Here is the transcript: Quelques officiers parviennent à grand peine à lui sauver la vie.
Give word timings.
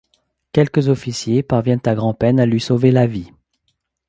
Quelques 0.51 0.87
officiers 0.89 1.43
parviennent 1.43 1.83
à 1.85 1.93
grand 1.93 2.15
peine 2.15 2.39
à 2.39 2.47
lui 2.47 2.59
sauver 2.59 2.89
la 2.89 3.05
vie. 3.05 3.31